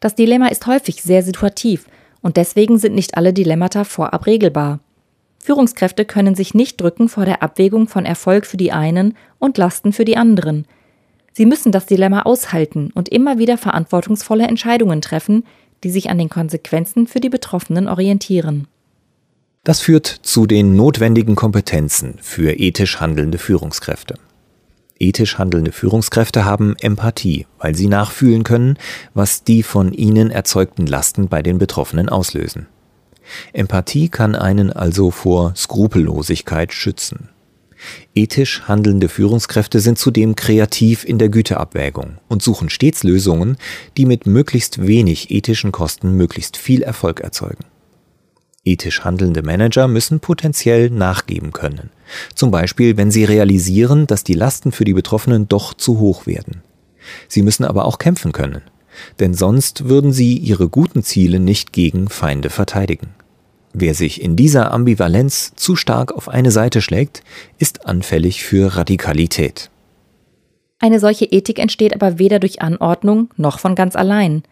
Das 0.00 0.14
Dilemma 0.14 0.48
ist 0.48 0.66
häufig 0.66 1.02
sehr 1.02 1.22
situativ 1.22 1.86
und 2.22 2.36
deswegen 2.36 2.78
sind 2.78 2.94
nicht 2.94 3.16
alle 3.16 3.32
Dilemmata 3.32 3.84
vorab 3.84 4.26
regelbar. 4.26 4.80
Führungskräfte 5.42 6.04
können 6.04 6.34
sich 6.34 6.54
nicht 6.54 6.80
drücken 6.80 7.08
vor 7.08 7.24
der 7.24 7.42
Abwägung 7.42 7.88
von 7.88 8.04
Erfolg 8.04 8.46
für 8.46 8.56
die 8.56 8.72
einen 8.72 9.16
und 9.38 9.58
Lasten 9.58 9.92
für 9.92 10.04
die 10.04 10.16
anderen. 10.16 10.66
Sie 11.32 11.46
müssen 11.46 11.72
das 11.72 11.86
Dilemma 11.86 12.22
aushalten 12.22 12.90
und 12.94 13.08
immer 13.08 13.38
wieder 13.38 13.56
verantwortungsvolle 13.56 14.46
Entscheidungen 14.46 15.00
treffen, 15.00 15.44
die 15.82 15.90
sich 15.90 16.10
an 16.10 16.18
den 16.18 16.28
Konsequenzen 16.28 17.06
für 17.06 17.20
die 17.20 17.30
Betroffenen 17.30 17.88
orientieren. 17.88 18.66
Das 19.64 19.80
führt 19.80 20.06
zu 20.06 20.46
den 20.46 20.76
notwendigen 20.76 21.36
Kompetenzen 21.36 22.18
für 22.20 22.52
ethisch 22.52 23.00
handelnde 23.00 23.38
Führungskräfte. 23.38 24.16
Ethisch 25.00 25.38
handelnde 25.38 25.72
Führungskräfte 25.72 26.44
haben 26.44 26.76
Empathie, 26.78 27.46
weil 27.58 27.74
sie 27.74 27.88
nachfühlen 27.88 28.44
können, 28.44 28.76
was 29.14 29.42
die 29.42 29.62
von 29.62 29.94
ihnen 29.94 30.30
erzeugten 30.30 30.86
Lasten 30.86 31.28
bei 31.28 31.42
den 31.42 31.56
Betroffenen 31.56 32.10
auslösen. 32.10 32.66
Empathie 33.54 34.10
kann 34.10 34.34
einen 34.34 34.70
also 34.70 35.10
vor 35.10 35.54
Skrupellosigkeit 35.56 36.74
schützen. 36.74 37.30
Ethisch 38.14 38.68
handelnde 38.68 39.08
Führungskräfte 39.08 39.80
sind 39.80 39.98
zudem 39.98 40.36
kreativ 40.36 41.04
in 41.04 41.18
der 41.18 41.30
Güteabwägung 41.30 42.18
und 42.28 42.42
suchen 42.42 42.68
stets 42.68 43.02
Lösungen, 43.02 43.56
die 43.96 44.04
mit 44.04 44.26
möglichst 44.26 44.86
wenig 44.86 45.30
ethischen 45.30 45.72
Kosten 45.72 46.14
möglichst 46.14 46.58
viel 46.58 46.82
Erfolg 46.82 47.20
erzeugen. 47.20 47.64
Ethisch 48.64 49.04
handelnde 49.04 49.42
Manager 49.42 49.88
müssen 49.88 50.20
potenziell 50.20 50.90
nachgeben 50.90 51.52
können. 51.52 51.90
Zum 52.34 52.50
Beispiel, 52.50 52.96
wenn 52.96 53.10
sie 53.10 53.24
realisieren, 53.24 54.06
dass 54.06 54.22
die 54.22 54.34
Lasten 54.34 54.70
für 54.70 54.84
die 54.84 54.92
Betroffenen 54.92 55.48
doch 55.48 55.72
zu 55.72 55.98
hoch 55.98 56.26
werden. 56.26 56.62
Sie 57.26 57.42
müssen 57.42 57.64
aber 57.64 57.86
auch 57.86 57.96
kämpfen 57.98 58.32
können, 58.32 58.62
denn 59.18 59.32
sonst 59.32 59.88
würden 59.88 60.12
sie 60.12 60.36
ihre 60.36 60.68
guten 60.68 61.02
Ziele 61.02 61.40
nicht 61.40 61.72
gegen 61.72 62.08
Feinde 62.08 62.50
verteidigen. 62.50 63.14
Wer 63.72 63.94
sich 63.94 64.20
in 64.20 64.36
dieser 64.36 64.72
Ambivalenz 64.72 65.54
zu 65.54 65.76
stark 65.76 66.12
auf 66.12 66.28
eine 66.28 66.50
Seite 66.50 66.82
schlägt, 66.82 67.22
ist 67.58 67.86
anfällig 67.86 68.42
für 68.42 68.76
Radikalität. 68.76 69.70
Eine 70.80 70.98
solche 70.98 71.26
Ethik 71.26 71.58
entsteht 71.58 71.94
aber 71.94 72.18
weder 72.18 72.40
durch 72.40 72.60
Anordnung 72.60 73.30
noch 73.36 73.58
von 73.58 73.74
ganz 73.74 73.96
allein. 73.96 74.42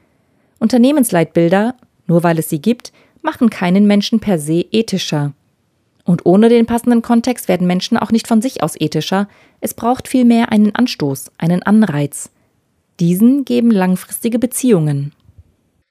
Unternehmensleitbilder, 0.61 1.75
nur 2.07 2.23
weil 2.23 2.39
es 2.39 2.49
sie 2.49 2.61
gibt, 2.61 2.93
machen 3.29 3.51
keinen 3.51 3.87
Menschen 3.87 4.21
per 4.21 4.39
se 4.39 4.65
ethischer. 4.73 5.35
Und 6.03 6.25
ohne 6.25 6.49
den 6.49 6.65
passenden 6.65 7.03
Kontext 7.03 7.47
werden 7.47 7.67
Menschen 7.67 7.99
auch 7.99 8.11
nicht 8.11 8.27
von 8.27 8.41
sich 8.41 8.63
aus 8.63 8.73
ethischer, 8.81 9.29
es 9.61 9.75
braucht 9.75 10.09
vielmehr 10.09 10.51
einen 10.51 10.75
Anstoß, 10.75 11.33
einen 11.37 11.63
Anreiz. 11.63 12.31
Diesen 13.01 13.45
geben 13.45 13.71
langfristige 13.71 14.39
Beziehungen. 14.39 15.13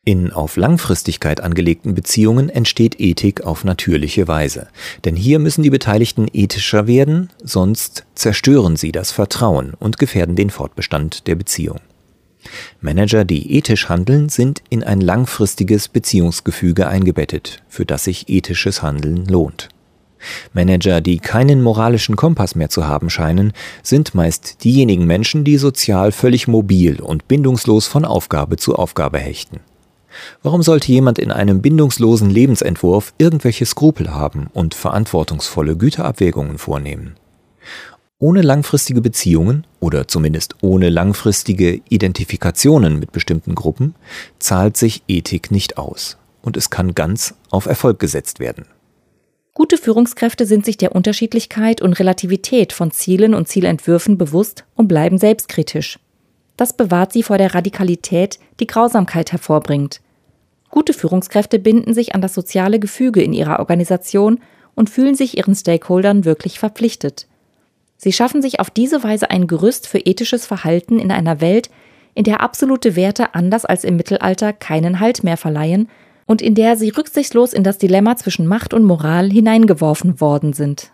In 0.03 0.32
auf 0.34 0.58
Langfristigkeit 0.58 1.41
angelegten 1.41 1.94
Beziehungen 1.94 2.50
entsteht 2.50 3.00
Ethik 3.00 3.46
auf 3.46 3.63
natürliche 3.63 4.27
Weise. 4.27 4.67
Denn 5.06 5.15
hier 5.15 5.38
müssen 5.38 5.62
die 5.62 5.70
Beteiligten 5.70 6.25
ethischer 6.34 6.88
werden, 6.88 7.29
sonst 7.44 8.03
zerstören 8.15 8.77
sie 8.77 8.91
das 8.91 9.12
Vertrauen 9.12 9.75
und 9.77 10.00
gefährden 10.00 10.36
den 10.36 10.50
Fortbestand 10.50 11.27
der 11.27 11.36
Beziehung. 11.36 11.82
Manager, 12.82 13.25
die 13.25 13.56
ethisch 13.56 13.89
handeln, 13.89 14.30
sind 14.30 14.62
in 14.70 14.84
ein 14.84 15.01
langfristiges 15.01 15.88
Beziehungsgefüge 15.88 16.88
eingebettet, 16.88 17.63
für 17.68 17.86
das 17.86 18.04
sich 18.06 18.30
ethisches 18.30 18.82
Handeln 18.82 19.25
lohnt. 19.25 19.70
Manager, 20.54 21.01
die 21.01 21.20
keinen 21.20 21.62
moralischen 21.62 22.16
Kompass 22.16 22.56
mehr 22.56 22.70
zu 22.70 22.88
haben 22.88 23.10
scheinen, 23.10 23.54
sind 23.84 24.16
meist 24.16 24.63
diejenigen 24.63 25.06
Menschen, 25.06 25.44
die 25.44 25.58
sozial 25.58 26.12
völlig 26.12 26.48
mobil 26.48 27.00
und 27.00 27.27
bindungslos 27.27 27.88
von 27.88 28.06
Aufgabe 28.06 28.58
zu 28.58 28.75
Aufgabe 28.75 29.20
hechten. 29.20 29.60
Warum 30.42 30.63
sollte 30.63 30.92
jemand 30.92 31.20
in 31.20 31.32
einem 31.32 31.62
bindungslosen 31.62 32.30
Lebensentwurf 32.30 33.13
irgendwelche 33.18 33.66
Skrupel 33.66 34.13
haben 34.13 34.48
und 34.54 34.74
verantwortungsvolle 34.74 35.77
Güterabwägungen 35.77 36.58
vornehmen? 36.58 37.16
Ohne 38.19 38.41
langfristige 38.41 39.00
Beziehungen 39.00 39.67
oder 39.79 40.07
zumindest 40.07 40.55
ohne 40.62 40.89
langfristige 40.89 41.81
Identifikationen 41.88 42.97
mit 42.97 43.12
bestimmten 43.12 43.53
Gruppen 43.53 43.93
zahlt 44.39 44.75
sich 44.75 45.03
Ethik 45.07 45.51
nicht 45.51 45.77
aus 45.77 46.17
und 46.41 46.57
es 46.57 46.71
kann 46.71 46.95
ganz 46.95 47.36
auf 47.51 47.67
Erfolg 47.67 48.00
gesetzt 48.00 48.39
werden. 48.39 48.65
Gute 49.53 49.77
Führungskräfte 49.77 50.47
sind 50.47 50.65
sich 50.65 50.77
der 50.77 50.95
Unterschiedlichkeit 50.95 51.79
und 51.79 51.93
Relativität 52.00 52.74
von 52.74 52.89
Zielen 52.89 53.36
und 53.36 53.47
Zielentwürfen 53.47 54.17
bewusst 54.17 54.65
und 54.74 54.88
bleiben 54.88 55.19
selbstkritisch. 55.19 56.00
Das 56.57 56.75
bewahrt 56.75 57.13
sie 57.13 57.21
vor 57.21 57.38
der 57.38 57.53
Radikalität, 57.53 58.39
die 58.59 58.67
Grausamkeit 58.67 59.31
hervorbringt. 59.31 60.01
Gute 60.71 60.93
Führungskräfte 60.93 61.59
binden 61.59 61.93
sich 61.93 62.15
an 62.15 62.21
das 62.21 62.33
soziale 62.33 62.79
Gefüge 62.79 63.21
in 63.21 63.33
ihrer 63.33 63.59
Organisation 63.59 64.39
und 64.74 64.89
fühlen 64.89 65.13
sich 65.13 65.38
ihren 65.38 65.53
Stakeholdern 65.53 66.25
wirklich 66.25 66.57
verpflichtet. 66.57 67.27
Sie 67.98 68.13
schaffen 68.13 68.44
sich 68.44 68.60
auf 68.60 68.70
diese 68.70 69.04
Weise 69.04 69.32
ein 69.32 69.48
Gerüst 69.48 69.88
für 69.88 69.98
ethisches 69.98 70.46
Verhalten 70.46 71.00
in 71.00 71.12
einer 71.12 71.42
Welt, 71.42 71.72
in 72.13 72.24
der 72.24 72.42
absolute 72.42 72.96
Werte 72.96 73.34
anders 73.34 73.66
als 73.66 73.84
im 73.84 73.96
Mittelalter 73.96 74.54
keinen 74.54 75.00
Halt 75.00 75.24
mehr 75.24 75.38
verleihen 75.38 75.89
und 76.27 76.42
in 76.42 76.54
der 76.54 76.77
sie 76.77 76.89
rücksichtslos 76.89 77.54
in 77.54 77.63
das 77.63 77.80
Dilemma 77.80 78.16
zwischen 78.16 78.46
Macht 78.46 78.74
und 78.74 78.84
Moral 78.84 79.32
hineingeworfen 79.32 80.22
worden 80.22 80.54
sind. 80.54 80.92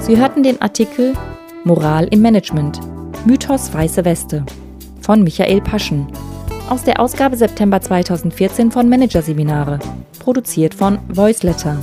Sie 0.00 0.16
hörten 0.16 0.42
den 0.42 0.60
Artikel 0.60 1.12
Moral 1.64 2.08
im 2.10 2.22
Management 2.22 2.80
Mythos 3.26 3.72
Weiße 3.72 4.04
Weste 4.04 4.44
von 5.00 5.22
Michael 5.22 5.60
Paschen 5.60 6.06
aus 6.68 6.84
der 6.84 7.00
Ausgabe 7.00 7.36
September 7.36 7.80
2014 7.80 8.70
von 8.70 8.88
Managerseminare, 8.88 9.80
produziert 10.20 10.74
von 10.74 10.98
Voiceletter. 11.08 11.78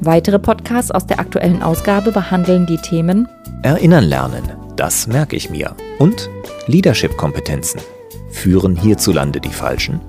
Weitere 0.00 0.38
Podcasts 0.38 0.90
aus 0.90 1.06
der 1.06 1.20
aktuellen 1.20 1.62
Ausgabe 1.62 2.10
behandeln 2.10 2.66
die 2.66 2.78
Themen 2.78 3.28
Erinnern 3.62 4.04
lernen, 4.04 4.42
das 4.76 5.06
merke 5.06 5.36
ich 5.36 5.50
mir. 5.50 5.76
Und 5.98 6.30
Leadership-Kompetenzen. 6.66 7.82
Führen 8.30 8.74
hierzulande 8.74 9.38
die 9.40 9.50
Falschen? 9.50 10.00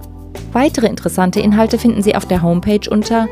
Weitere 0.54 0.88
interessante 0.88 1.42
Inhalte 1.42 1.78
finden 1.78 2.02
Sie 2.02 2.16
auf 2.16 2.26
der 2.26 2.42
Homepage 2.42 2.90
unter 2.90 3.28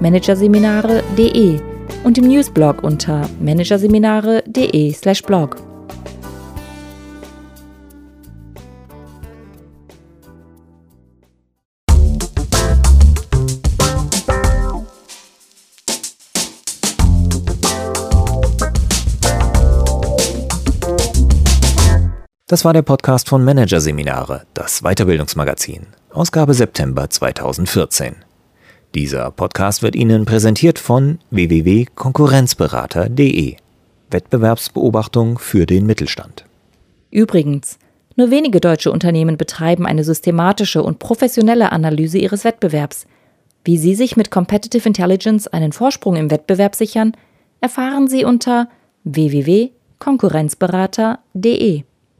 managerseminare.de 0.00 1.60
und 2.04 2.18
im 2.18 2.28
Newsblog 2.28 2.82
unter 2.82 3.26
managerseminare.de/blog. 3.40 5.71
Das 22.52 22.64
war 22.66 22.74
der 22.74 22.82
Podcast 22.82 23.30
von 23.30 23.42
Managerseminare, 23.44 24.42
das 24.52 24.82
Weiterbildungsmagazin, 24.82 25.86
Ausgabe 26.10 26.52
September 26.52 27.08
2014. 27.08 28.16
Dieser 28.94 29.30
Podcast 29.30 29.82
wird 29.82 29.96
Ihnen 29.96 30.26
präsentiert 30.26 30.78
von 30.78 31.18
www.konkurrenzberater.de. 31.30 33.56
Wettbewerbsbeobachtung 34.10 35.38
für 35.38 35.64
den 35.64 35.86
Mittelstand. 35.86 36.44
Übrigens, 37.10 37.78
nur 38.16 38.30
wenige 38.30 38.60
deutsche 38.60 38.92
Unternehmen 38.92 39.38
betreiben 39.38 39.86
eine 39.86 40.04
systematische 40.04 40.82
und 40.82 40.98
professionelle 40.98 41.72
Analyse 41.72 42.18
ihres 42.18 42.44
Wettbewerbs. 42.44 43.06
Wie 43.64 43.78
Sie 43.78 43.94
sich 43.94 44.18
mit 44.18 44.30
Competitive 44.30 44.86
Intelligence 44.86 45.48
einen 45.48 45.72
Vorsprung 45.72 46.16
im 46.16 46.30
Wettbewerb 46.30 46.74
sichern, 46.74 47.16
erfahren 47.62 48.08
Sie 48.08 48.26
unter 48.26 48.68
www.konkurrenzberater.de. 49.04 51.84